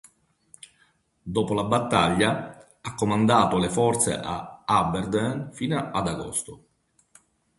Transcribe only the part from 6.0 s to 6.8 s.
agosto.